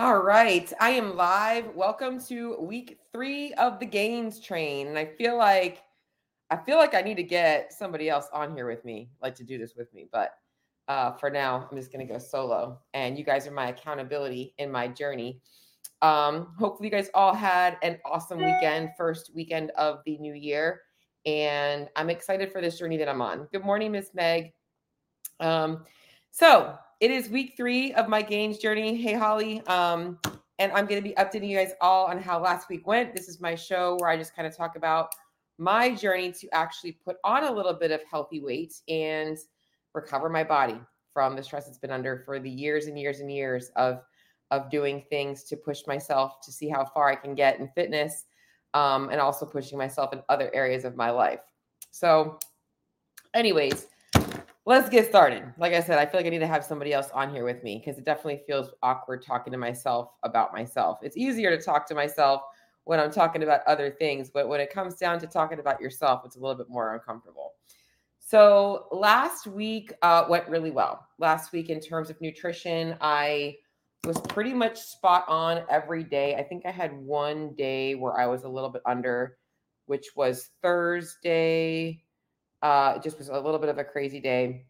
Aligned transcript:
All 0.00 0.18
right, 0.18 0.72
I 0.78 0.90
am 0.90 1.16
live. 1.16 1.74
Welcome 1.74 2.20
to 2.26 2.56
week 2.60 3.00
three 3.12 3.52
of 3.54 3.80
the 3.80 3.86
Gainz 3.86 4.40
Train. 4.40 4.86
And 4.86 4.96
I 4.96 5.04
feel 5.04 5.36
like 5.36 5.82
I 6.50 6.56
feel 6.56 6.76
like 6.76 6.94
I 6.94 7.00
need 7.00 7.16
to 7.16 7.24
get 7.24 7.72
somebody 7.72 8.08
else 8.08 8.28
on 8.32 8.54
here 8.54 8.68
with 8.68 8.84
me, 8.84 9.10
like 9.20 9.34
to 9.34 9.42
do 9.42 9.58
this 9.58 9.74
with 9.76 9.92
me. 9.92 10.06
But 10.12 10.34
uh, 10.86 11.14
for 11.14 11.30
now, 11.30 11.66
I'm 11.68 11.76
just 11.76 11.90
gonna 11.90 12.04
go 12.04 12.18
solo. 12.18 12.78
And 12.94 13.18
you 13.18 13.24
guys 13.24 13.48
are 13.48 13.50
my 13.50 13.70
accountability 13.70 14.54
in 14.58 14.70
my 14.70 14.86
journey. 14.86 15.40
Um, 16.00 16.54
hopefully, 16.60 16.86
you 16.86 16.92
guys 16.92 17.10
all 17.12 17.34
had 17.34 17.76
an 17.82 17.98
awesome 18.04 18.38
weekend, 18.38 18.90
first 18.96 19.32
weekend 19.34 19.72
of 19.72 19.98
the 20.06 20.16
new 20.18 20.34
year. 20.34 20.82
And 21.26 21.88
I'm 21.96 22.08
excited 22.08 22.52
for 22.52 22.60
this 22.60 22.78
journey 22.78 22.98
that 22.98 23.08
I'm 23.08 23.20
on. 23.20 23.48
Good 23.50 23.64
morning, 23.64 23.90
Miss 23.90 24.14
Meg. 24.14 24.52
Um, 25.40 25.84
so 26.30 26.78
it 27.00 27.10
is 27.10 27.28
week 27.28 27.54
three 27.56 27.92
of 27.94 28.08
my 28.08 28.22
gains 28.22 28.58
journey. 28.58 28.96
Hey, 28.96 29.14
Holly. 29.14 29.62
Um, 29.66 30.18
and 30.58 30.72
I'm 30.72 30.86
going 30.86 31.00
to 31.00 31.08
be 31.08 31.14
updating 31.14 31.48
you 31.48 31.56
guys 31.56 31.72
all 31.80 32.06
on 32.06 32.20
how 32.20 32.40
last 32.40 32.68
week 32.68 32.86
went. 32.86 33.14
This 33.14 33.28
is 33.28 33.40
my 33.40 33.54
show 33.54 33.96
where 34.00 34.10
I 34.10 34.16
just 34.16 34.34
kind 34.34 34.48
of 34.48 34.56
talk 34.56 34.76
about 34.76 35.14
my 35.58 35.94
journey 35.94 36.32
to 36.32 36.48
actually 36.52 36.92
put 36.92 37.16
on 37.24 37.44
a 37.44 37.52
little 37.52 37.74
bit 37.74 37.92
of 37.92 38.00
healthy 38.10 38.40
weight 38.40 38.74
and 38.88 39.38
recover 39.94 40.28
my 40.28 40.42
body 40.42 40.80
from 41.12 41.36
the 41.36 41.42
stress 41.42 41.68
it's 41.68 41.78
been 41.78 41.90
under 41.90 42.22
for 42.24 42.38
the 42.38 42.50
years 42.50 42.86
and 42.86 42.98
years 42.98 43.20
and 43.20 43.32
years 43.32 43.70
of 43.76 44.02
of 44.50 44.70
doing 44.70 45.04
things 45.10 45.44
to 45.44 45.56
push 45.56 45.86
myself 45.86 46.40
to 46.40 46.50
see 46.50 46.68
how 46.68 46.84
far 46.84 47.08
I 47.08 47.16
can 47.16 47.34
get 47.34 47.60
in 47.60 47.68
fitness 47.74 48.24
um, 48.72 49.10
and 49.10 49.20
also 49.20 49.44
pushing 49.44 49.76
myself 49.76 50.12
in 50.12 50.22
other 50.28 50.50
areas 50.54 50.84
of 50.84 50.96
my 50.96 51.10
life. 51.10 51.40
So, 51.90 52.38
anyways, 53.34 53.88
let's 54.68 54.90
get 54.90 55.08
started. 55.08 55.42
Like 55.56 55.72
I 55.72 55.80
said, 55.80 55.98
I 55.98 56.04
feel 56.04 56.20
like 56.20 56.26
I 56.26 56.28
need 56.28 56.40
to 56.40 56.46
have 56.46 56.62
somebody 56.62 56.92
else 56.92 57.08
on 57.14 57.32
here 57.32 57.42
with 57.42 57.62
me 57.62 57.82
because 57.82 57.98
it 57.98 58.04
definitely 58.04 58.42
feels 58.46 58.68
awkward 58.82 59.24
talking 59.24 59.50
to 59.50 59.58
myself 59.58 60.10
about 60.24 60.52
myself. 60.52 60.98
It's 61.00 61.16
easier 61.16 61.56
to 61.56 61.62
talk 61.62 61.88
to 61.88 61.94
myself 61.94 62.42
when 62.84 63.00
I'm 63.00 63.10
talking 63.10 63.42
about 63.42 63.62
other 63.66 63.90
things, 63.90 64.28
but 64.28 64.46
when 64.46 64.60
it 64.60 64.70
comes 64.70 64.96
down 64.96 65.20
to 65.20 65.26
talking 65.26 65.58
about 65.58 65.80
yourself, 65.80 66.20
it's 66.26 66.36
a 66.36 66.38
little 66.38 66.54
bit 66.54 66.68
more 66.68 66.92
uncomfortable. 66.92 67.52
So 68.18 68.88
last 68.92 69.46
week 69.46 69.90
uh, 70.02 70.26
went 70.28 70.46
really 70.48 70.70
well. 70.70 71.08
Last 71.18 71.50
week, 71.50 71.70
in 71.70 71.80
terms 71.80 72.10
of 72.10 72.20
nutrition, 72.20 72.94
I 73.00 73.56
was 74.04 74.20
pretty 74.20 74.52
much 74.52 74.78
spot 74.78 75.24
on 75.28 75.62
every 75.70 76.04
day. 76.04 76.34
I 76.34 76.42
think 76.42 76.66
I 76.66 76.72
had 76.72 76.92
one 76.92 77.54
day 77.54 77.94
where 77.94 78.20
I 78.20 78.26
was 78.26 78.44
a 78.44 78.48
little 78.50 78.68
bit 78.68 78.82
under, 78.84 79.38
which 79.86 80.08
was 80.14 80.50
Thursday 80.60 82.02
uh, 82.62 82.94
it 82.96 83.02
just 83.02 83.18
was 83.18 83.28
a 83.28 83.38
little 83.38 83.58
bit 83.58 83.68
of 83.68 83.78
a 83.78 83.84
crazy 83.84 84.20
day. 84.20 84.64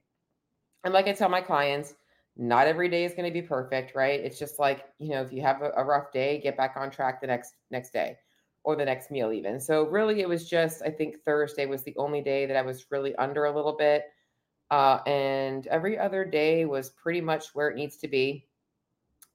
And 0.84 0.94
like 0.94 1.08
I 1.08 1.12
tell 1.12 1.28
my 1.28 1.41
clients, 1.41 1.94
not 2.36 2.67
every 2.67 2.89
day 2.89 3.05
is 3.05 3.14
going 3.14 3.25
to 3.25 3.33
be 3.33 3.42
perfect, 3.42 3.94
right? 3.94 4.20
It's 4.20 4.39
just 4.39 4.58
like, 4.58 4.86
you 4.98 5.11
know, 5.11 5.22
if 5.22 5.33
you 5.33 5.42
have 5.42 5.61
a, 5.62 5.72
a 5.77 5.84
rough 5.84 6.12
day, 6.12 6.41
get 6.41 6.56
back 6.56 6.75
on 6.77 6.91
track 6.91 7.20
the 7.20 7.27
next 7.27 7.55
next 7.70 7.92
day 7.92 8.16
or 8.62 8.77
the 8.77 8.84
next 8.84 9.11
meal 9.11 9.33
even. 9.33 9.59
So 9.59 9.86
really 9.89 10.20
it 10.20 10.28
was 10.28 10.48
just 10.48 10.83
I 10.83 10.91
think 10.91 11.16
Thursday 11.25 11.66
was 11.66 11.83
the 11.83 11.97
only 11.97 12.20
day 12.20 12.47
that 12.47 12.56
I 12.56 12.62
was 12.62 12.86
really 12.91 13.14
under 13.16 13.47
a 13.47 13.55
little 13.55 13.77
bit. 13.77 14.05
Uh, 14.70 14.98
and 15.06 15.66
every 15.69 15.98
other 15.98 16.25
day 16.25 16.64
was 16.64 16.91
pretty 16.91 17.20
much 17.20 17.55
where 17.55 17.69
it 17.69 17.77
needs 17.77 17.97
to 17.97 18.09
be. 18.09 18.47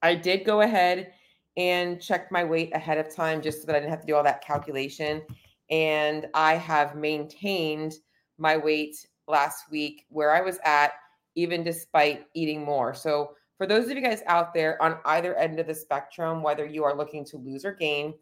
I 0.01 0.15
did 0.15 0.45
go 0.45 0.61
ahead 0.61 1.13
and 1.57 2.01
check 2.01 2.31
my 2.31 2.43
weight 2.43 2.73
ahead 2.75 2.97
of 2.97 3.13
time 3.13 3.41
just 3.41 3.61
so 3.61 3.67
that 3.67 3.75
I 3.75 3.79
didn't 3.79 3.91
have 3.91 4.01
to 4.01 4.07
do 4.07 4.15
all 4.15 4.23
that 4.23 4.45
calculation. 4.45 5.23
And 5.69 6.27
I 6.33 6.55
have 6.55 6.95
maintained 6.95 7.95
my 8.37 8.57
weight 8.57 9.07
last 9.27 9.69
week 9.71 10.05
where 10.09 10.31
I 10.31 10.41
was 10.41 10.59
at, 10.65 10.93
even 11.35 11.63
despite 11.63 12.25
eating 12.33 12.63
more. 12.63 12.93
So, 12.93 13.35
for 13.57 13.67
those 13.67 13.89
of 13.89 13.95
you 13.95 14.01
guys 14.01 14.23
out 14.25 14.53
there 14.53 14.81
on 14.81 14.97
either 15.05 15.35
end 15.35 15.59
of 15.59 15.67
the 15.67 15.75
spectrum, 15.75 16.41
whether 16.41 16.65
you 16.65 16.83
are 16.83 16.95
looking 16.95 17.23
to 17.25 17.37
lose 17.37 17.63
or 17.63 17.71
gain, 17.73 18.13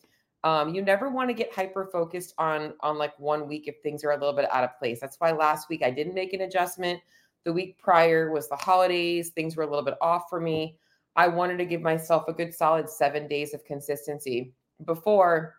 um, 0.43 0.73
you 0.73 0.81
never 0.81 1.09
want 1.09 1.29
to 1.29 1.33
get 1.33 1.53
hyper 1.53 1.89
focused 1.91 2.33
on 2.37 2.73
on 2.81 2.97
like 2.97 3.17
one 3.19 3.47
week 3.47 3.67
if 3.67 3.75
things 3.81 4.03
are 4.03 4.11
a 4.11 4.17
little 4.17 4.33
bit 4.33 4.51
out 4.51 4.63
of 4.63 4.77
place. 4.77 4.99
That's 4.99 5.17
why 5.17 5.31
last 5.31 5.69
week 5.69 5.83
I 5.83 5.91
didn't 5.91 6.15
make 6.15 6.33
an 6.33 6.41
adjustment. 6.41 6.99
The 7.43 7.53
week 7.53 7.77
prior 7.79 8.31
was 8.31 8.49
the 8.49 8.55
holidays; 8.55 9.29
things 9.29 9.55
were 9.55 9.63
a 9.63 9.67
little 9.67 9.85
bit 9.85 9.97
off 10.01 10.25
for 10.29 10.39
me. 10.39 10.77
I 11.15 11.27
wanted 11.27 11.57
to 11.57 11.65
give 11.65 11.81
myself 11.81 12.25
a 12.27 12.33
good 12.33 12.53
solid 12.53 12.89
seven 12.89 13.27
days 13.27 13.53
of 13.53 13.65
consistency 13.65 14.53
before 14.85 15.55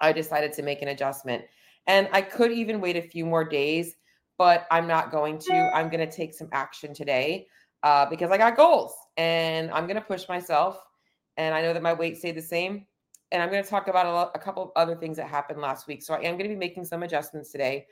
I 0.00 0.12
decided 0.12 0.52
to 0.54 0.62
make 0.62 0.82
an 0.82 0.88
adjustment. 0.88 1.44
And 1.86 2.08
I 2.12 2.22
could 2.22 2.52
even 2.52 2.80
wait 2.80 2.96
a 2.96 3.02
few 3.02 3.26
more 3.26 3.44
days, 3.44 3.96
but 4.38 4.66
I'm 4.70 4.86
not 4.86 5.10
going 5.10 5.38
to. 5.38 5.70
I'm 5.74 5.88
going 5.88 6.06
to 6.06 6.10
take 6.10 6.34
some 6.34 6.48
action 6.52 6.94
today 6.94 7.46
uh, 7.82 8.06
because 8.06 8.30
I 8.30 8.38
got 8.38 8.56
goals 8.56 8.94
and 9.16 9.70
I'm 9.72 9.86
going 9.86 9.96
to 9.96 10.02
push 10.02 10.28
myself. 10.28 10.80
And 11.36 11.54
I 11.54 11.62
know 11.62 11.72
that 11.72 11.82
my 11.82 11.92
weight 11.92 12.18
stayed 12.18 12.36
the 12.36 12.42
same. 12.42 12.86
And 13.30 13.42
I'm 13.42 13.50
going 13.50 13.64
to 13.64 13.68
talk 13.68 13.88
about 13.88 14.06
a, 14.06 14.12
lot, 14.12 14.30
a 14.34 14.38
couple 14.38 14.62
of 14.62 14.70
other 14.76 14.94
things 14.94 15.16
that 15.16 15.26
happened 15.26 15.60
last 15.60 15.86
week. 15.88 16.02
So 16.02 16.12
I 16.12 16.18
am 16.18 16.36
going 16.36 16.44
to 16.44 16.48
be 16.50 16.56
making 16.56 16.84
some 16.84 17.02
adjustments 17.02 17.50
today. 17.50 17.86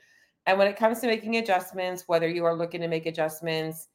And 0.45 0.57
when 0.57 0.67
it 0.67 0.77
comes 0.77 0.99
to 0.99 1.07
making 1.07 1.37
adjustments, 1.37 2.03
whether 2.07 2.29
you 2.29 2.45
are 2.45 2.55
looking 2.55 2.81
to 2.81 2.87
make 2.87 3.07
adjustments, 3.07 3.87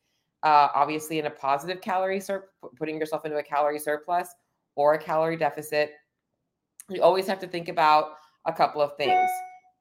uh, 0.43 0.69
obviously 0.75 1.19
in 1.19 1.27
a 1.27 1.31
positive 1.31 1.81
calorie 1.81 2.21
sur- 2.21 2.49
putting 2.77 2.99
yourself 2.99 3.25
into 3.25 3.37
a 3.37 3.43
calorie 3.43 3.79
surplus 3.79 4.29
or 4.75 4.95
a 4.95 4.99
calorie 4.99 5.37
deficit, 5.37 5.93
you 6.91 7.03
always 7.03 7.27
have 7.27 7.39
to 7.41 7.47
think 7.47 7.69
about 7.69 8.15
a 8.45 8.53
couple 8.53 8.81
of 8.81 8.97
things 8.97 9.31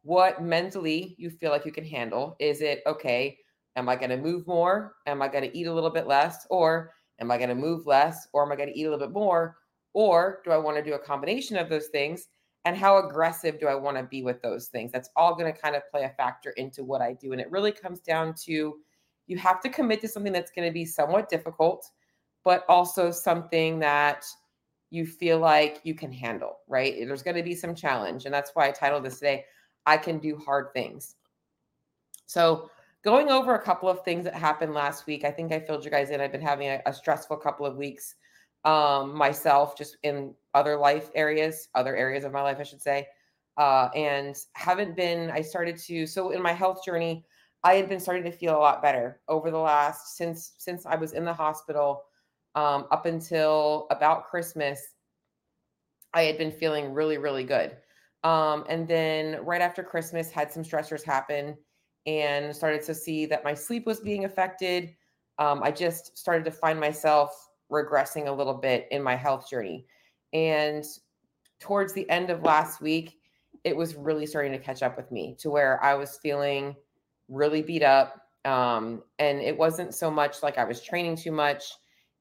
what 0.06 0.40
mentally 0.40 1.16
you 1.18 1.32
feel 1.32 1.50
like 1.50 1.66
you 1.66 1.72
can 1.72 1.84
handle. 1.84 2.36
Is 2.40 2.62
it 2.62 2.84
okay? 2.86 3.40
Am 3.76 3.90
I 3.90 3.96
going 3.96 4.12
to 4.12 4.18
move 4.18 4.46
more? 4.46 4.94
Am 5.08 5.20
I 5.20 5.28
going 5.28 5.44
to 5.44 5.58
eat 5.58 5.66
a 5.66 5.74
little 5.74 5.90
bit 5.90 6.06
less? 6.06 6.46
Or 6.52 6.94
am 7.20 7.32
I 7.32 7.38
going 7.38 7.50
to 7.50 7.56
move 7.56 7.88
less? 7.88 8.28
Or 8.32 8.46
am 8.46 8.52
I 8.52 8.56
going 8.56 8.70
to 8.70 8.80
eat 8.80 8.86
a 8.86 8.92
little 8.92 9.04
bit 9.04 9.14
more? 9.14 9.58
Or 9.94 10.42
do 10.46 10.52
I 10.52 10.58
want 10.58 10.78
to 10.78 10.84
do 10.84 10.94
a 10.94 11.00
combination 11.00 11.58
of 11.58 11.70
those 11.70 11.88
things? 11.88 12.28
And 12.66 12.78
how 12.78 13.00
aggressive 13.00 13.60
do 13.60 13.68
I 13.68 13.74
want 13.74 13.98
to 13.98 14.04
be 14.04 14.22
with 14.22 14.44
those 14.44 14.68
things? 14.68 14.92
That's 14.92 15.10
all 15.16 15.34
going 15.34 15.52
to 15.52 15.60
kind 15.60 15.76
of 15.76 15.82
play 15.90 16.04
a 16.04 16.10
factor 16.10 16.52
into 16.52 16.84
what 16.84 17.02
I 17.02 17.14
do. 17.14 17.32
And 17.32 17.42
it 17.42 17.50
really 17.50 17.72
comes 17.72 18.00
down 18.00 18.36
to 18.46 18.76
you 19.26 19.38
have 19.40 19.60
to 19.62 19.70
commit 19.70 20.02
to 20.02 20.08
something 20.08 20.34
that's 20.34 20.52
going 20.52 20.68
to 20.68 20.74
be 20.74 20.86
somewhat 20.86 21.30
difficult, 21.30 21.90
but 22.44 22.64
also 22.70 23.10
something 23.10 23.80
that 23.80 24.24
you 24.92 25.08
feel 25.08 25.40
like 25.40 25.82
you 25.84 25.96
can 25.96 26.12
handle, 26.12 26.58
right? 26.68 26.94
There's 26.96 27.24
going 27.24 27.38
to 27.38 27.44
be 27.44 27.56
some 27.56 27.74
challenge. 27.74 28.26
And 28.26 28.34
that's 28.34 28.52
why 28.54 28.68
I 28.68 28.72
titled 28.72 29.04
this 29.04 29.18
today 29.18 29.46
I 29.86 29.98
can 29.98 30.20
do 30.20 30.38
hard 30.38 30.74
things. 30.74 31.16
So, 32.26 32.70
going 33.04 33.30
over 33.30 33.56
a 33.56 33.62
couple 33.62 33.88
of 33.88 34.04
things 34.04 34.24
that 34.26 34.34
happened 34.34 34.74
last 34.74 35.06
week, 35.06 35.24
I 35.24 35.32
think 35.32 35.52
I 35.52 35.60
filled 35.60 35.86
you 35.86 35.92
guys 35.92 36.10
in. 36.10 36.22
I've 36.22 36.32
been 36.32 36.42
having 36.42 36.68
a, 36.68 36.82
a 36.86 36.94
stressful 36.94 37.38
couple 37.38 37.66
of 37.66 37.78
weeks 37.78 38.16
um, 38.66 39.16
myself, 39.16 39.78
just 39.78 39.98
in 40.04 40.34
other 40.54 40.76
life 40.76 41.12
areas, 41.14 41.70
other 41.76 41.96
areas 41.96 42.24
of 42.24 42.32
my 42.32 42.42
life, 42.42 42.58
I 42.60 42.64
should 42.64 42.82
say. 42.82 43.08
Uh, 43.58 43.90
and 43.96 44.36
haven't 44.54 44.96
been, 44.96 45.30
I 45.32 45.42
started 45.42 45.78
to, 45.78 46.06
so 46.06 46.32
in 46.32 46.42
my 46.42 46.52
health 46.52 46.84
journey, 46.84 47.26
I 47.64 47.76
had 47.76 47.88
been 47.88 48.00
starting 48.00 48.24
to 48.24 48.32
feel 48.32 48.58
a 48.58 48.60
lot 48.60 48.82
better 48.82 49.22
over 49.28 49.50
the 49.50 49.58
last, 49.58 50.18
since, 50.18 50.54
since 50.58 50.86
I 50.86 50.96
was 50.96 51.14
in 51.14 51.24
the 51.24 51.34
hospital 51.34 52.04
um, 52.56 52.88
up 52.92 53.06
until 53.06 53.88
about 53.92 54.26
Christmas, 54.26 54.82
I 56.14 56.24
had 56.24 56.38
been 56.38 56.52
feeling 56.52 56.94
really, 56.94 57.18
really 57.18 57.44
good. 57.44 57.78
Um, 58.26 58.66
and 58.68 58.88
then 58.88 59.38
right 59.46 59.62
after 59.62 59.84
Christmas, 59.84 60.32
had 60.32 60.52
some 60.52 60.64
stressors 60.64 61.04
happen 61.04 61.56
and 62.08 62.54
started 62.56 62.82
to 62.84 62.96
see 62.96 63.28
that 63.28 63.44
my 63.44 63.54
sleep 63.54 63.86
was 63.86 64.00
being 64.00 64.26
affected. 64.26 64.96
Um, 65.38 65.62
I 65.62 65.70
just 65.70 66.18
started 66.18 66.44
to 66.46 66.52
find 66.52 66.80
myself 66.80 67.50
regressing 67.72 68.26
a 68.26 68.32
little 68.32 68.56
bit 68.56 68.88
in 68.90 69.04
my 69.04 69.16
health 69.16 69.48
journey. 69.48 69.86
And 70.34 70.84
towards 71.60 71.94
the 71.94 72.10
end 72.10 72.32
of 72.32 72.42
last 72.42 72.82
week, 72.82 73.20
it 73.64 73.78
was 73.78 73.94
really 73.96 74.26
starting 74.26 74.52
to 74.54 74.60
catch 74.60 74.82
up 74.82 74.98
with 74.98 75.12
me 75.12 75.36
to 75.40 75.52
where 75.52 75.84
I 75.84 75.94
was 75.94 76.18
feeling 76.18 76.76
really 77.30 77.62
beat 77.62 77.84
up. 77.84 78.24
Um, 78.44 79.04
and 79.20 79.40
it 79.40 79.56
wasn't 79.56 79.94
so 79.94 80.10
much 80.10 80.42
like 80.42 80.58
I 80.58 80.64
was 80.64 80.82
training 80.82 81.16
too 81.18 81.32
much, 81.32 81.64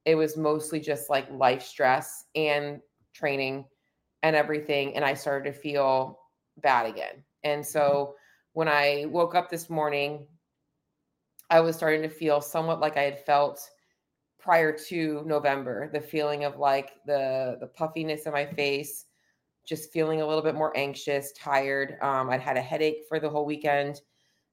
it 0.05 0.17
was 0.17 0.37
mostly 0.37 0.81
just 0.81 1.09
like 1.09 1.31
life 1.31 1.63
stress 1.63 2.27
and 2.35 2.81
training 3.15 3.65
and 4.25 4.35
everything. 4.35 4.97
And 4.97 5.05
I 5.05 5.15
started 5.15 5.53
to 5.53 5.57
feel 5.57 6.19
bad 6.57 6.87
again. 6.87 7.23
And 7.45 7.63
mm-hmm. 7.63 7.71
so 7.71 8.15
when 8.55 8.67
I 8.67 9.05
woke 9.09 9.37
up 9.37 9.51
this 9.51 9.71
morning, 9.71 10.27
I 11.51 11.61
was 11.61 11.77
starting 11.77 12.03
to 12.03 12.09
feel 12.09 12.41
somewhat 12.41 12.81
like 12.81 12.97
I 12.97 13.03
had 13.03 13.25
felt 13.25 13.61
prior 14.41 14.77
to 14.89 15.23
November, 15.27 15.91
the 15.93 16.01
feeling 16.01 16.45
of 16.45 16.59
like 16.59 16.93
the 17.07 17.59
the 17.61 17.67
puffiness 17.67 18.27
in 18.27 18.33
my 18.33 18.47
face, 18.47 19.07
just 19.67 19.93
feeling 19.93 20.23
a 20.23 20.27
little 20.27 20.43
bit 20.43 20.55
more 20.55 20.77
anxious, 20.77 21.33
tired. 21.33 21.99
Um, 22.01 22.31
I'd 22.31 22.41
had 22.41 22.57
a 22.57 22.63
headache 22.63 23.05
for 23.09 23.21
the 23.21 23.29
whole 23.29 23.45
weekend. 23.45 24.01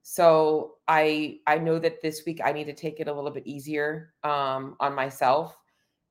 So 0.02 0.76
I 0.90 1.40
I 1.48 1.58
know 1.60 1.80
that 1.80 2.02
this 2.02 2.24
week 2.26 2.42
I 2.44 2.52
need 2.52 2.66
to 2.66 2.74
take 2.74 3.00
it 3.00 3.08
a 3.08 3.14
little 3.14 3.32
bit 3.32 3.48
easier 3.48 4.14
um, 4.26 4.76
on 4.82 4.94
myself, 4.94 5.58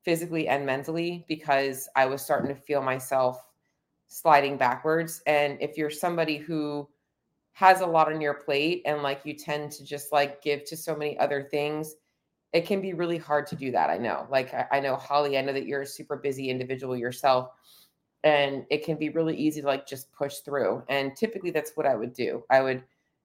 physically 0.03 0.49
and 0.49 0.65
mentally, 0.65 1.27
because 1.29 1.89
I 1.95 2.07
was 2.07 2.23
starting 2.23 2.55
to 2.55 2.61
feel 2.61 2.81
myself 2.81 3.50
sliding 4.11 4.57
backwards. 4.57 5.23
And 5.27 5.57
if 5.61 5.79
you're 5.79 5.91
somebody 5.91 6.37
who 6.37 6.89
has 7.53 7.81
a 7.81 7.87
lot 7.87 8.12
on 8.12 8.21
your 8.21 8.35
plate 8.35 8.83
and 8.85 9.03
like 9.03 9.21
you 9.25 9.35
tend 9.35 9.71
to 9.73 9.85
just 9.85 10.12
like 10.12 10.43
give 10.43 10.65
to 10.65 10.77
so 10.77 10.95
many 10.97 11.19
other 11.19 11.49
things, 11.51 11.95
it 12.53 12.67
can 12.67 12.81
be 12.81 12.93
really 12.93 13.19
hard 13.19 13.47
to 13.47 13.57
do 13.57 13.71
that. 13.71 13.89
I 13.89 13.97
know. 13.97 14.27
Like, 14.29 14.53
I, 14.53 14.67
I 14.73 14.81
know, 14.81 14.97
Holly, 14.97 15.39
I 15.39 15.43
know 15.43 15.53
that 15.53 15.67
you're 15.67 15.83
a 15.83 15.87
super 15.87 16.17
busy 16.17 16.51
individual 16.51 16.97
yourself 16.97 17.53
and 18.25 18.67
it 18.71 18.85
can 18.85 18.97
be 18.97 19.09
really 19.11 19.37
easy 19.37 19.61
to 19.61 19.67
like 19.67 19.87
just 19.87 20.12
push 20.12 20.39
through 20.39 20.83
and 20.89 21.17
typically 21.17 21.51
that's 21.51 21.73
what 21.75 21.87
i 21.87 21.95
would 21.95 22.12
do 22.12 22.45
i 22.51 22.61
would 22.61 22.83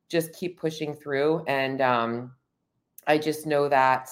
just 0.09 0.33
keep 0.33 0.59
pushing 0.59 0.93
through 0.93 1.43
and 1.47 1.81
um 1.81 2.31
i 3.07 3.17
just 3.17 3.45
know 3.45 3.67
that 3.67 4.09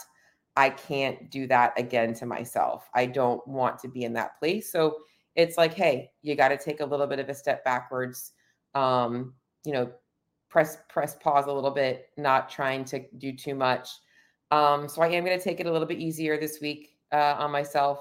i 0.58 0.70
can't 0.70 1.30
do 1.32 1.48
that 1.48 1.72
again 1.78 2.14
to 2.14 2.26
myself 2.26 2.90
i 2.94 3.06
don't 3.06 3.46
want 3.48 3.80
to 3.80 3.88
be 3.88 4.04
in 4.04 4.14
that 4.14 4.38
place 4.40 4.72
so 4.72 4.98
it's 5.36 5.58
like 5.58 5.74
hey 5.74 6.10
you 6.22 6.36
got 6.36 6.50
to 6.50 6.58
take 6.58 6.80
a 6.80 6.86
little 6.86 7.08
bit 7.08 7.20
of 7.20 7.30
a 7.30 7.34
step 7.34 7.64
backwards 7.64 8.32
um 8.76 9.34
you 9.66 9.74
know 9.74 9.92
press 10.50 10.78
press 10.90 11.16
pause 11.16 11.46
a 11.48 11.52
little 11.52 11.72
bit 11.72 12.10
not 12.18 12.50
trying 12.50 12.86
to 12.86 13.04
do 13.18 13.32
too 13.32 13.56
much 13.56 13.90
um 14.52 14.88
so 14.88 15.02
i 15.02 15.08
am 15.08 15.26
going 15.26 15.38
to 15.38 15.44
take 15.44 15.60
it 15.60 15.66
a 15.66 15.72
little 15.72 15.88
bit 15.88 16.00
easier 16.00 16.40
this 16.40 16.60
week 16.62 16.98
uh, 17.12 17.36
on 17.38 17.52
myself 17.52 18.00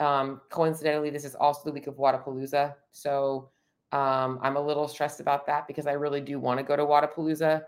um, 0.00 0.40
coincidentally, 0.50 1.10
this 1.10 1.24
is 1.24 1.34
also 1.34 1.62
the 1.64 1.72
week 1.72 1.86
of 1.86 1.96
Wodapalooza. 1.96 2.74
So 2.92 3.50
um, 3.92 4.38
I'm 4.42 4.56
a 4.56 4.60
little 4.60 4.88
stressed 4.88 5.20
about 5.20 5.46
that 5.46 5.66
because 5.66 5.86
I 5.86 5.92
really 5.92 6.20
do 6.20 6.38
want 6.38 6.58
to 6.58 6.64
go 6.64 6.76
to 6.76 6.84
Wodapalooza, 6.84 7.62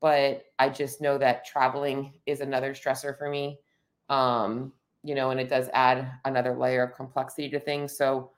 but 0.00 0.44
I 0.58 0.68
just 0.68 1.00
know 1.00 1.18
that 1.18 1.44
traveling 1.44 2.14
is 2.24 2.40
another 2.40 2.72
stressor 2.72 3.16
for 3.16 3.28
me. 3.28 3.60
Um, 4.08 4.72
you 5.06 5.14
know, 5.14 5.30
and 5.30 5.40
it 5.40 5.48
does 5.48 5.70
add 5.72 6.10
another 6.24 6.56
layer 6.56 6.82
of 6.82 6.94
complexity 6.94 7.48
to 7.50 7.60
things. 7.60 7.96
So 7.96 8.32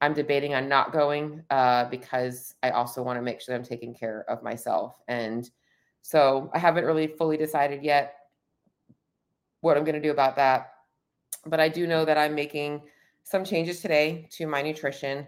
I'm 0.00 0.14
debating 0.14 0.54
on 0.54 0.68
not 0.68 0.92
going 0.92 1.42
uh, 1.50 1.84
because 1.86 2.54
I 2.62 2.70
also 2.70 3.02
want 3.02 3.18
to 3.18 3.22
make 3.22 3.40
sure 3.40 3.54
I'm 3.54 3.62
taking 3.62 3.94
care 3.94 4.24
of 4.28 4.42
myself. 4.42 4.96
And 5.08 5.48
so 6.02 6.50
I 6.54 6.58
haven't 6.58 6.84
really 6.84 7.06
fully 7.06 7.36
decided 7.36 7.82
yet 7.82 8.14
what 9.60 9.76
I'm 9.76 9.84
going 9.84 9.96
to 9.96 10.00
do 10.00 10.12
about 10.12 10.36
that 10.36 10.70
but 11.46 11.60
I 11.60 11.68
do 11.68 11.86
know 11.86 12.04
that 12.04 12.18
I'm 12.18 12.34
making 12.34 12.82
some 13.24 13.44
changes 13.44 13.80
today 13.80 14.28
to 14.32 14.46
my 14.46 14.62
nutrition 14.62 15.26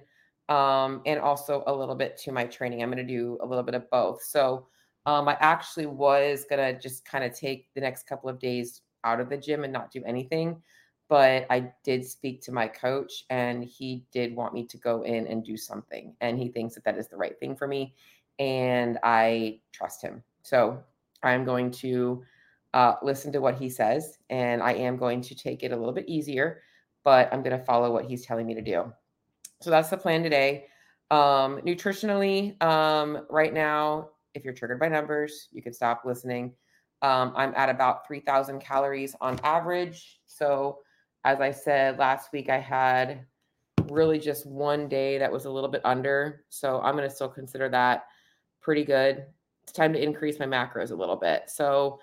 um, 0.49 1.03
and 1.07 1.21
also 1.21 1.63
a 1.67 1.75
little 1.75 1.95
bit 1.95 2.17
to 2.19 2.33
my 2.33 2.45
training. 2.45 2.83
I'm 2.83 2.91
going 2.91 3.07
to 3.07 3.13
do 3.13 3.39
a 3.43 3.47
little 3.47 3.63
bit 3.63 3.75
of 3.75 3.89
both. 3.91 4.23
So 4.23 4.67
um, 5.07 5.29
I 5.29 5.37
actually 5.41 5.87
was 5.87 6.45
going 6.49 6.75
to 6.75 6.81
just 6.81 7.05
kind 7.05 7.25
of 7.25 7.35
take 7.35 7.73
the 7.75 7.81
next 7.81 8.07
couple 8.07 8.29
of 8.29 8.39
days 8.39 8.83
out 9.05 9.21
of 9.21 9.29
the 9.29 9.37
gym 9.37 9.65
and 9.65 9.73
not 9.73 9.93
do 9.93 10.03
anything. 10.05 10.63
But 11.09 11.47
I 11.51 11.73
did 11.83 12.07
speak 12.07 12.41
to 12.43 12.53
my 12.53 12.69
coach, 12.69 13.25
and 13.31 13.65
he 13.65 14.05
did 14.13 14.37
want 14.37 14.55
me 14.55 14.65
to 14.67 14.79
go 14.79 15.03
in 15.03 15.27
and 15.27 15.45
do 15.45 15.57
something. 15.57 16.15
And 16.21 16.39
he 16.39 16.49
thinks 16.49 16.75
that 16.75 16.85
that 16.85 16.99
is 16.99 17.09
the 17.09 17.17
right 17.17 17.39
thing 17.41 17.57
for 17.57 17.67
me. 17.67 17.95
And 18.39 18.99
I 19.03 19.61
trust 19.73 20.01
him. 20.03 20.23
So 20.43 20.79
I'm 21.23 21.45
going 21.45 21.73
to 21.73 22.23
uh, 22.75 22.95
listen 23.03 23.33
to 23.33 23.41
what 23.41 23.57
he 23.57 23.69
says, 23.69 24.19
and 24.31 24.63
I 24.63 24.73
am 24.75 24.97
going 24.97 25.21
to 25.23 25.35
take 25.35 25.63
it 25.65 25.73
a 25.73 25.77
little 25.77 25.93
bit 25.93 26.09
easier, 26.09 26.63
but 27.03 27.29
I'm 27.33 27.43
going 27.43 27.59
to 27.59 27.65
follow 27.65 27.93
what 27.93 28.05
he's 28.05 28.25
telling 28.25 28.47
me 28.47 28.55
to 28.55 28.63
do. 28.63 28.93
So 29.61 29.71
that's 29.71 29.91
the 29.91 29.97
plan 29.97 30.23
today. 30.23 30.67
Um, 31.11 31.61
nutritionally, 31.63 32.61
um, 32.63 33.27
right 33.29 33.53
now, 33.53 34.11
if 34.35 34.45
you're 34.45 34.55
triggered 34.55 34.79
by 34.79 34.89
numbers, 34.89 35.49
you 35.51 35.61
can 35.61 35.73
stop 35.73 36.03
listening. 36.05 36.55
Um, 37.03 37.33
I'm 37.37 37.55
at 37.57 37.71
about 37.71 38.07
3,000 38.07 38.61
calories 38.61 39.15
on 39.21 39.41
average. 39.43 40.21
So, 40.27 40.79
as 41.25 41.41
I 41.41 41.51
said 41.51 41.99
last 41.99 42.33
week, 42.33 42.49
I 42.49 42.59
had 42.59 43.27
really 43.89 44.19
just 44.19 44.47
one 44.47 44.89
day 44.89 45.19
that 45.19 45.33
was 45.33 45.45
a 45.45 45.51
little 45.51 45.71
bit 45.71 45.83
under. 45.85 46.45
So, 46.49 46.81
I'm 46.81 46.97
going 46.97 47.09
to 47.09 47.15
still 47.15 47.29
consider 47.29 47.69
that 47.71 48.05
pretty 48.61 48.85
good. 48.85 49.25
It's 49.63 49.73
time 49.73 49.93
to 49.93 50.03
increase 50.03 50.39
my 50.39 50.47
macros 50.47 50.91
a 50.91 50.95
little 50.95 51.17
bit. 51.17 51.45
So, 51.49 52.01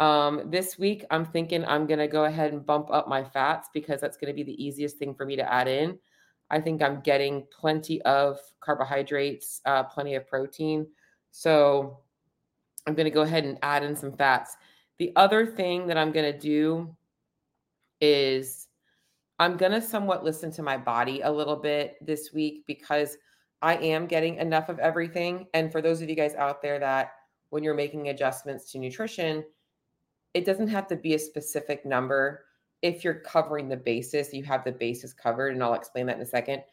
um, 0.00 0.50
this 0.50 0.78
week, 0.78 1.04
I'm 1.10 1.26
thinking 1.26 1.64
I'm 1.66 1.86
going 1.86 1.98
to 1.98 2.08
go 2.08 2.24
ahead 2.24 2.52
and 2.52 2.64
bump 2.64 2.88
up 2.90 3.06
my 3.06 3.22
fats 3.22 3.68
because 3.74 4.00
that's 4.00 4.16
going 4.16 4.32
to 4.32 4.36
be 4.36 4.42
the 4.42 4.64
easiest 4.64 4.96
thing 4.96 5.14
for 5.14 5.26
me 5.26 5.36
to 5.36 5.52
add 5.52 5.68
in. 5.68 5.98
I 6.50 6.60
think 6.60 6.82
I'm 6.82 7.00
getting 7.00 7.46
plenty 7.52 8.00
of 8.02 8.40
carbohydrates, 8.60 9.60
uh, 9.66 9.84
plenty 9.84 10.14
of 10.14 10.26
protein. 10.26 10.86
So 11.30 12.00
I'm 12.90 12.96
going 12.96 13.04
to 13.04 13.10
go 13.12 13.22
ahead 13.22 13.44
and 13.44 13.56
add 13.62 13.84
in 13.84 13.94
some 13.94 14.10
fats. 14.10 14.56
The 14.98 15.12
other 15.14 15.46
thing 15.46 15.86
that 15.86 15.96
I'm 15.96 16.10
going 16.10 16.30
to 16.30 16.36
do 16.36 16.92
is 18.00 18.66
I'm 19.38 19.56
going 19.56 19.70
to 19.70 19.80
somewhat 19.80 20.24
listen 20.24 20.50
to 20.50 20.62
my 20.64 20.76
body 20.76 21.20
a 21.20 21.30
little 21.30 21.54
bit 21.54 22.04
this 22.04 22.32
week 22.32 22.64
because 22.66 23.16
I 23.62 23.76
am 23.76 24.08
getting 24.08 24.38
enough 24.38 24.68
of 24.68 24.80
everything. 24.80 25.46
And 25.54 25.70
for 25.70 25.80
those 25.80 26.02
of 26.02 26.10
you 26.10 26.16
guys 26.16 26.34
out 26.34 26.62
there 26.62 26.80
that 26.80 27.12
when 27.50 27.62
you're 27.62 27.74
making 27.74 28.08
adjustments 28.08 28.72
to 28.72 28.78
nutrition, 28.80 29.44
it 30.34 30.44
doesn't 30.44 30.66
have 30.66 30.88
to 30.88 30.96
be 30.96 31.14
a 31.14 31.18
specific 31.18 31.86
number. 31.86 32.44
If 32.82 33.04
you're 33.04 33.20
covering 33.20 33.68
the 33.68 33.76
basis, 33.76 34.34
you 34.34 34.42
have 34.44 34.64
the 34.64 34.72
basis 34.72 35.12
covered, 35.12 35.52
and 35.52 35.62
I'll 35.62 35.74
explain 35.74 36.06
that 36.06 36.16
in 36.16 36.22
a 36.22 36.26
second. 36.26 36.64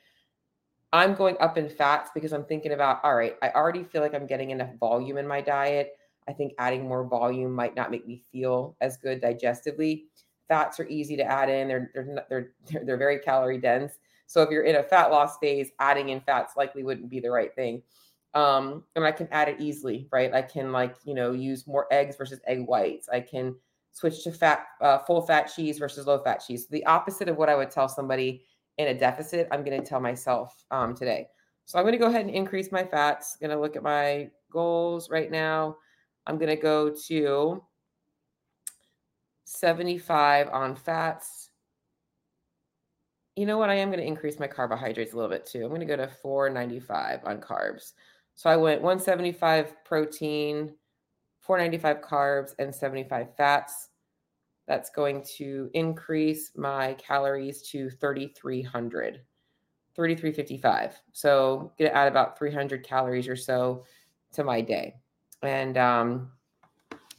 I'm 0.93 1.13
going 1.13 1.37
up 1.39 1.59
in 1.59 1.69
fats 1.69 2.09
because 2.15 2.33
I'm 2.33 2.45
thinking 2.45 2.71
about, 2.71 3.01
all 3.03 3.15
right, 3.15 3.35
I 3.43 3.49
already 3.51 3.83
feel 3.83 4.01
like 4.01 4.15
I'm 4.15 4.25
getting 4.25 4.49
enough 4.49 4.73
volume 4.79 5.17
in 5.17 5.27
my 5.27 5.41
diet. 5.41 5.91
I 6.27 6.33
think 6.33 6.53
adding 6.57 6.87
more 6.87 7.05
volume 7.07 7.53
might 7.53 7.75
not 7.75 7.91
make 7.91 8.05
me 8.05 8.23
feel 8.31 8.75
as 8.81 8.97
good 8.97 9.21
digestively. 9.21 10.03
Fats 10.47 10.79
are 10.79 10.87
easy 10.87 11.15
to 11.17 11.23
add 11.23 11.49
in. 11.49 11.67
They're 11.67 11.91
they're 11.93 12.25
they're 12.69 12.83
they're 12.85 12.97
very 12.97 13.19
calorie 13.19 13.59
dense. 13.59 13.93
So 14.27 14.41
if 14.41 14.49
you're 14.49 14.63
in 14.63 14.75
a 14.75 14.83
fat 14.83 15.09
loss 15.09 15.37
phase, 15.37 15.71
adding 15.79 16.09
in 16.09 16.19
fats 16.21 16.57
likely 16.57 16.83
wouldn't 16.83 17.09
be 17.09 17.19
the 17.19 17.31
right 17.31 17.53
thing. 17.55 17.81
Um 18.33 18.83
and 18.95 19.05
i 19.05 19.11
can 19.11 19.29
add 19.31 19.47
it 19.47 19.61
easily 19.61 20.07
right? 20.11 20.33
I 20.33 20.41
can 20.41 20.71
like 20.71 20.95
you 21.05 21.15
know 21.15 21.31
use 21.31 21.65
more 21.65 21.87
eggs 21.91 22.17
versus 22.17 22.41
egg 22.45 22.65
whites. 22.67 23.07
I 23.09 23.21
can 23.21 23.55
switch 23.93 24.23
to 24.23 24.31
fat 24.31 24.65
uh, 24.79 24.99
full 24.99 25.21
fat 25.21 25.51
cheese 25.55 25.79
versus 25.79 26.05
low 26.07 26.19
fat 26.19 26.43
cheese. 26.45 26.67
The 26.67 26.85
opposite 26.85 27.29
of 27.29 27.37
what 27.37 27.49
i 27.49 27.55
would 27.55 27.71
tell 27.71 27.87
somebody 27.87 28.43
in 28.77 28.89
a 28.89 28.93
deficit 28.93 29.47
i'm 29.51 29.63
going 29.63 29.81
to 29.81 29.87
tell 29.87 30.01
myself 30.01 30.63
um, 30.71 30.93
today. 30.93 31.27
So 31.65 31.79
i'm 31.79 31.83
going 31.83 31.93
to 31.93 31.97
go 31.97 32.07
ahead 32.07 32.25
and 32.25 32.35
increase 32.35 32.71
my 32.71 32.83
fats. 32.83 33.37
Going 33.39 33.51
to 33.51 33.59
look 33.59 33.75
at 33.77 33.83
my 33.83 34.29
goals 34.51 35.09
right 35.09 35.31
now 35.31 35.77
i'm 36.27 36.37
going 36.37 36.55
to 36.55 36.61
go 36.61 36.91
to 36.91 37.63
75 39.45 40.49
on 40.49 40.75
fats 40.75 41.49
you 43.35 43.45
know 43.45 43.57
what 43.57 43.69
i 43.69 43.75
am 43.75 43.89
going 43.89 43.99
to 43.99 44.05
increase 44.05 44.39
my 44.39 44.47
carbohydrates 44.47 45.13
a 45.13 45.15
little 45.15 45.31
bit 45.31 45.45
too 45.45 45.63
i'm 45.63 45.69
going 45.69 45.81
to 45.81 45.87
go 45.87 45.95
to 45.95 46.07
495 46.07 47.21
on 47.25 47.41
carbs 47.41 47.93
so 48.37 48.51
I 48.51 48.55
went 48.55 48.83
175 48.83 49.83
protein, 49.83 50.75
495 51.39 52.01
carbs, 52.01 52.53
and 52.59 52.73
75 52.73 53.35
fats. 53.35 53.89
That's 54.67 54.91
going 54.91 55.25
to 55.37 55.71
increase 55.73 56.51
my 56.55 56.93
calories 56.99 57.63
to 57.71 57.89
3,300, 57.89 59.21
3,355. 59.95 61.01
So 61.13 61.71
going 61.79 61.89
to 61.89 61.97
add 61.97 62.07
about 62.07 62.37
300 62.37 62.85
calories 62.85 63.27
or 63.27 63.35
so 63.35 63.85
to 64.33 64.43
my 64.43 64.61
day. 64.61 64.93
And 65.43 65.77
um, 65.77 66.31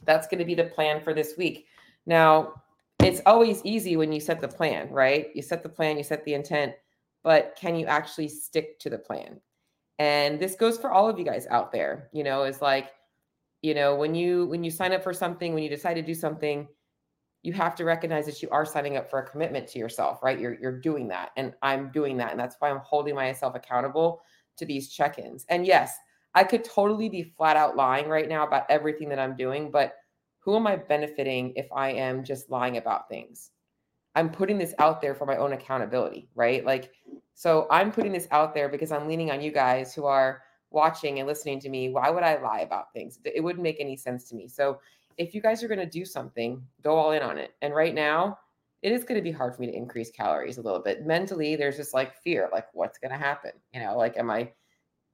that's 0.05 0.27
going 0.27 0.39
to 0.39 0.45
be 0.45 0.55
the 0.55 0.65
plan 0.65 1.01
for 1.01 1.13
this 1.13 1.35
week. 1.37 1.67
Now, 2.05 2.61
it's 3.01 3.21
always 3.25 3.61
easy 3.63 3.95
when 3.95 4.11
you 4.11 4.19
set 4.19 4.41
the 4.41 4.47
plan, 4.47 4.89
right? 4.89 5.27
You 5.33 5.41
set 5.41 5.63
the 5.63 5.69
plan, 5.69 5.97
you 5.97 6.03
set 6.03 6.25
the 6.25 6.33
intent, 6.33 6.73
but 7.23 7.57
can 7.59 7.75
you 7.75 7.85
actually 7.85 8.27
stick 8.27 8.79
to 8.79 8.89
the 8.89 8.97
plan? 8.97 9.39
and 9.99 10.39
this 10.39 10.55
goes 10.55 10.77
for 10.77 10.91
all 10.91 11.07
of 11.07 11.19
you 11.19 11.25
guys 11.25 11.45
out 11.47 11.71
there 11.71 12.09
you 12.11 12.23
know 12.23 12.43
is 12.43 12.61
like 12.61 12.93
you 13.61 13.75
know 13.75 13.93
when 13.95 14.15
you 14.15 14.47
when 14.47 14.63
you 14.63 14.71
sign 14.71 14.93
up 14.93 15.03
for 15.03 15.13
something 15.13 15.53
when 15.53 15.61
you 15.61 15.69
decide 15.69 15.93
to 15.93 16.01
do 16.01 16.15
something 16.15 16.67
you 17.43 17.53
have 17.53 17.75
to 17.75 17.85
recognize 17.85 18.25
that 18.25 18.41
you 18.41 18.49
are 18.49 18.65
signing 18.65 18.97
up 18.97 19.09
for 19.09 19.19
a 19.19 19.29
commitment 19.29 19.67
to 19.67 19.77
yourself 19.77 20.23
right 20.23 20.39
you're 20.39 20.57
you're 20.59 20.79
doing 20.79 21.07
that 21.07 21.29
and 21.37 21.53
i'm 21.61 21.91
doing 21.91 22.17
that 22.17 22.31
and 22.31 22.39
that's 22.39 22.55
why 22.59 22.69
i'm 22.69 22.79
holding 22.79 23.13
myself 23.13 23.53
accountable 23.53 24.21
to 24.57 24.65
these 24.65 24.89
check-ins 24.89 25.45
and 25.49 25.65
yes 25.65 25.97
i 26.35 26.43
could 26.43 26.63
totally 26.63 27.09
be 27.09 27.23
flat 27.23 27.55
out 27.55 27.75
lying 27.75 28.07
right 28.07 28.29
now 28.29 28.45
about 28.45 28.65
everything 28.69 29.09
that 29.09 29.19
i'm 29.19 29.35
doing 29.35 29.71
but 29.71 29.95
who 30.39 30.55
am 30.55 30.67
i 30.67 30.75
benefiting 30.75 31.53
if 31.55 31.67
i 31.71 31.89
am 31.89 32.23
just 32.23 32.49
lying 32.49 32.77
about 32.77 33.09
things 33.09 33.51
i'm 34.15 34.29
putting 34.29 34.57
this 34.57 34.73
out 34.79 35.01
there 35.01 35.15
for 35.15 35.25
my 35.25 35.37
own 35.37 35.53
accountability 35.53 36.29
right 36.35 36.65
like 36.65 36.91
so 37.39 37.67
I'm 37.71 37.93
putting 37.93 38.11
this 38.11 38.27
out 38.31 38.53
there 38.53 38.67
because 38.67 38.91
I'm 38.91 39.07
leaning 39.07 39.31
on 39.31 39.39
you 39.39 39.49
guys 39.49 39.95
who 39.95 40.05
are 40.05 40.41
watching 40.71 41.19
and 41.19 41.25
listening 41.25 41.57
to 41.61 41.69
me. 41.69 41.87
Why 41.87 42.09
would 42.09 42.21
I 42.21 42.35
lie 42.41 42.59
about 42.59 42.91
things? 42.91 43.17
It 43.23 43.41
wouldn't 43.41 43.63
make 43.63 43.77
any 43.79 43.95
sense 43.95 44.25
to 44.25 44.35
me. 44.35 44.49
So 44.49 44.81
if 45.17 45.33
you 45.33 45.41
guys 45.41 45.63
are 45.63 45.69
going 45.69 45.79
to 45.79 45.85
do 45.85 46.03
something, 46.03 46.61
go 46.83 46.97
all 46.97 47.13
in 47.13 47.21
on 47.21 47.37
it. 47.37 47.51
And 47.61 47.73
right 47.73 47.95
now, 47.95 48.39
it 48.81 48.91
is 48.91 49.05
going 49.05 49.15
to 49.15 49.23
be 49.23 49.31
hard 49.31 49.55
for 49.55 49.61
me 49.61 49.67
to 49.67 49.73
increase 49.73 50.11
calories 50.11 50.57
a 50.57 50.61
little 50.61 50.81
bit. 50.81 51.05
Mentally, 51.05 51.55
there's 51.55 51.77
just 51.77 51.93
like 51.93 52.21
fear, 52.21 52.49
like 52.51 52.67
what's 52.73 52.99
going 52.99 53.11
to 53.13 53.17
happen? 53.17 53.51
You 53.73 53.79
know, 53.79 53.97
like 53.97 54.17
am 54.17 54.29
I 54.29 54.51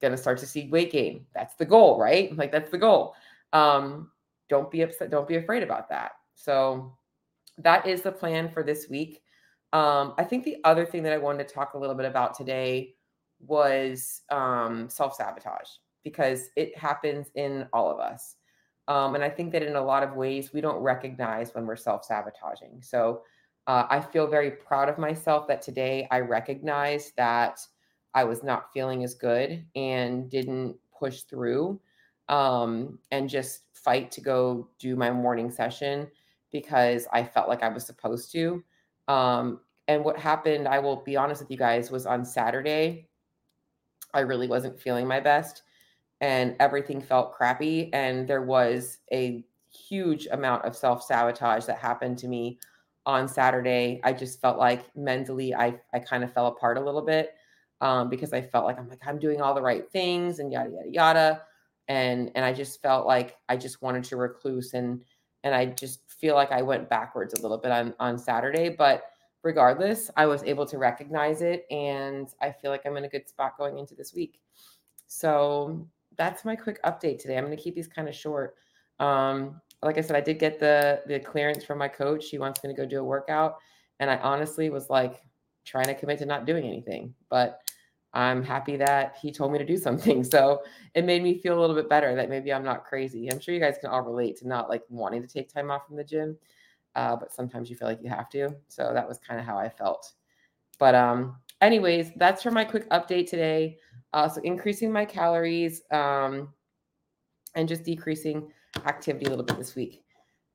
to 0.02 0.18
start 0.18 0.38
to 0.40 0.46
see 0.46 0.70
weight 0.70 0.92
gain? 0.92 1.26
That's 1.34 1.56
the 1.56 1.66
goal, 1.66 2.00
right? 2.00 2.36
Like 2.36 2.52
that's 2.52 2.72
the 2.72 2.78
goal. 2.78 3.16
Um, 3.54 4.12
don't 4.50 4.70
be 4.70 4.82
upset. 4.82 5.10
Don't 5.10 5.28
be 5.28 5.38
afraid 5.38 5.64
about 5.64 5.90
that. 5.90 6.14
So 6.36 6.96
that 7.58 7.88
is 7.88 8.02
the 8.02 8.12
plan 8.12 8.50
for 8.50 8.64
this 8.64 8.88
week. 8.90 9.22
Um, 9.74 10.14
I 10.18 10.24
think 10.24 10.44
the 10.44 10.58
other 10.64 10.86
thing 10.86 11.04
that 11.04 11.14
I 11.14 11.18
wanted 11.18 11.48
to 11.48 11.54
talk 11.54 11.74
a 11.74 11.78
little 11.78 11.96
bit 11.96 12.06
about 12.06 12.36
today 12.36 12.96
was 13.40 14.22
um, 14.30 14.90
self 14.90 15.16
sabotage 15.16 15.70
because 16.04 16.50
it 16.56 16.78
happens 16.78 17.28
in 17.36 17.68
all 17.74 17.90
of 17.90 18.00
us. 18.00 18.36
Um, 18.88 19.16
and 19.16 19.24
I 19.24 19.30
think 19.30 19.52
that 19.52 19.64
in 19.64 19.76
a 19.76 19.84
lot 19.84 20.04
of 20.04 20.16
ways, 20.16 20.54
we 20.54 20.62
don't 20.62 20.78
recognize 20.78 21.54
when 21.56 21.66
we're 21.66 21.76
self 21.76 22.06
sabotaging. 22.06 22.82
So 22.82 23.24
uh, 23.68 23.86
I 23.90 24.00
feel 24.00 24.28
very 24.28 24.52
proud 24.52 24.90
of 24.90 24.98
myself 24.98 25.48
that 25.48 25.62
today 25.62 26.08
I 26.12 26.20
recognize 26.20 27.12
that 27.18 27.60
I 28.16 28.24
was 28.24 28.44
not 28.44 28.72
feeling 28.74 29.04
as 29.04 29.14
good 29.14 29.66
and 29.76 30.30
didn't 30.30 30.78
push 30.98 31.22
through 31.24 31.80
um, 32.30 32.98
and 33.12 33.30
just 33.30 33.64
fight 33.74 34.10
to 34.12 34.22
go 34.22 34.70
do 34.80 34.96
my 34.96 35.12
morning 35.12 35.52
session 35.52 36.08
because 36.52 37.08
I 37.12 37.26
felt 37.26 37.50
like 37.50 37.62
I 37.62 37.70
was 37.70 37.86
supposed 37.86 38.32
to. 38.32 38.64
Um, 39.10 39.60
and 39.90 40.04
what 40.04 40.18
happened, 40.18 40.68
I 40.68 40.80
will 40.80 41.04
be 41.04 41.18
honest 41.18 41.42
with 41.42 41.52
you 41.52 41.58
guys, 41.58 41.92
was 41.92 42.06
on 42.06 42.26
Saturday, 42.26 43.10
I 44.14 44.22
really 44.22 44.48
wasn't 44.48 44.80
feeling 44.80 45.06
my 45.06 45.20
best 45.20 45.64
and 46.22 46.56
everything 46.62 47.02
felt 47.02 47.34
crappy. 47.34 47.92
And 47.94 48.28
there 48.28 48.44
was 48.44 49.00
a 49.12 49.44
huge 49.70 50.26
amount 50.32 50.64
of 50.64 50.76
self 50.76 51.04
sabotage 51.04 51.66
that 51.66 51.78
happened 51.78 52.18
to 52.20 52.30
me 52.30 52.60
on 53.06 53.28
Saturday. 53.28 54.00
I 54.06 54.14
just 54.14 54.40
felt 54.40 54.58
like 54.58 54.96
mentally, 54.96 55.54
I, 55.54 55.80
I 55.94 56.00
kind 56.00 56.24
of 56.24 56.34
fell 56.34 56.48
apart 56.48 56.78
a 56.78 56.82
little 56.82 57.02
bit 57.02 57.36
um, 57.82 58.10
because 58.10 58.34
I 58.34 58.42
felt 58.42 58.66
like 58.66 58.78
I'm 58.78 58.90
like, 58.90 59.06
I'm 59.06 59.20
doing 59.20 59.42
all 59.42 59.54
the 59.54 59.62
right 59.62 59.90
things 59.92 60.40
and 60.40 60.52
yada, 60.52 60.70
yada, 60.70 60.90
yada. 60.90 61.42
And, 61.88 62.32
and 62.36 62.44
I 62.44 62.54
just 62.54 62.82
felt 62.82 63.06
like 63.06 63.38
I 63.48 63.58
just 63.58 63.82
wanted 63.82 64.04
to 64.06 64.18
recluse 64.18 64.74
and, 64.74 65.02
and 65.44 65.54
I 65.54 65.68
just 65.68 66.02
feel 66.10 66.36
like 66.36 66.52
I 66.52 66.62
went 66.62 66.90
backwards 66.90 67.34
a 67.34 67.42
little 67.42 67.58
bit 67.58 67.72
on, 67.72 67.94
on 68.00 68.18
Saturday, 68.18 68.70
but 68.70 69.04
regardless, 69.44 70.10
I 70.18 70.26
was 70.26 70.44
able 70.44 70.66
to 70.66 70.78
recognize 70.80 71.42
it 71.42 71.66
and 71.70 72.28
I 72.42 72.52
feel 72.52 72.72
like 72.72 72.86
I'm 72.86 72.98
in 72.98 73.06
a 73.06 73.10
good 73.10 73.30
spot 73.30 73.58
going 73.58 73.78
into 73.78 73.94
this 73.94 74.14
week. 74.14 74.40
So 75.08 75.88
that's 76.18 76.46
my 76.46 76.56
quick 76.56 76.82
update 76.84 77.20
today. 77.20 77.38
I'm 77.38 77.46
going 77.46 77.56
to 77.56 77.62
keep 77.62 77.76
these 77.76 77.88
kind 77.88 78.08
of 78.08 78.16
short. 78.16 78.56
Um, 79.00 79.62
like 79.84 79.98
I 79.98 80.02
said, 80.02 80.16
I 80.16 80.22
did 80.22 80.40
get 80.40 80.60
the 80.60 81.02
the 81.06 81.20
clearance 81.20 81.64
from 81.64 81.78
my 81.78 81.88
coach. 81.88 82.24
She 82.24 82.38
wants 82.38 82.64
me 82.64 82.70
to 82.70 82.76
go 82.76 82.86
do 82.86 83.00
a 83.00 83.04
workout, 83.04 83.58
and 84.00 84.10
I 84.10 84.18
honestly 84.18 84.70
was 84.70 84.90
like 84.90 85.22
trying 85.66 85.88
to 85.88 85.96
commit 85.96 86.20
to 86.20 86.26
not 86.26 86.46
doing 86.46 86.66
anything, 86.66 87.14
but 87.30 87.62
I'm 88.14 88.44
happy 88.44 88.78
that 88.78 89.18
he 89.22 89.32
told 89.32 89.52
me 89.52 89.58
to 89.58 89.66
do 89.66 89.78
something. 89.78 90.24
So 90.32 90.64
it 90.94 91.04
made 91.04 91.22
me 91.22 91.40
feel 91.40 91.58
a 91.58 91.62
little 91.62 91.76
bit 91.76 91.90
better 91.90 92.16
that 92.16 92.30
maybe 92.30 92.54
I'm 92.54 92.64
not 92.64 92.86
crazy. 92.86 93.30
I'm 93.32 93.40
sure 93.40 93.54
you 93.54 93.60
guys 93.60 93.78
can 93.80 93.90
all 93.90 94.02
relate 94.02 94.38
to 94.38 94.48
not 94.48 94.70
like 94.70 94.84
wanting 94.90 95.22
to 95.22 95.28
take 95.28 95.54
time 95.54 95.70
off 95.70 95.86
from 95.88 95.98
the 95.98 96.04
gym 96.04 96.38
uh, 96.96 97.16
but 97.16 97.34
sometimes 97.34 97.70
you 97.70 97.76
feel 97.76 97.88
like 97.88 98.02
you 98.02 98.10
have 98.10 98.30
to. 98.30 98.50
So 98.68 98.92
that 98.94 99.08
was 99.08 99.18
kind 99.20 99.40
of 99.40 99.46
how 99.46 99.58
I 99.58 99.70
felt. 99.70 100.14
But 100.80 100.96
um, 100.96 101.38
anyways, 101.62 102.12
that's 102.16 102.42
for 102.42 102.52
my 102.52 102.64
quick 102.64 102.90
update 102.90 103.30
today. 103.30 103.78
Uh, 104.14 104.30
so 104.30 104.42
increasing 104.42 104.92
my 104.92 105.06
calories 105.06 105.82
um, 105.92 106.50
and 107.56 107.68
just 107.68 107.84
decreasing 107.84 108.52
activity 108.86 109.26
a 109.26 109.30
little 109.30 109.46
bit 109.46 109.58
this 109.58 109.76
week. 109.76 110.04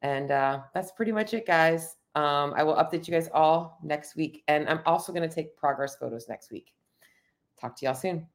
And 0.02 0.31
uh, 0.31 0.61
that's 0.73 0.93
pretty 0.93 1.12
much 1.12 1.35
it, 1.35 1.47
guys. 1.47 1.97
Um, 2.14 2.52
I 2.57 2.62
will 2.62 2.75
update 2.75 3.07
you 3.07 3.14
guys 3.14 3.29
all 3.33 3.79
next 3.83 4.17
week. 4.17 4.43
And 4.49 4.69
I'm 4.69 4.81
also 4.87 5.12
going 5.12 5.29
to 5.29 5.35
take 5.35 5.57
progress 5.57 5.97
photos 5.97 6.29
next 6.29 6.50
week. 6.50 6.73
Talk 7.61 7.76
to 7.76 7.87
y'all 7.87 7.95
soon. 7.95 8.26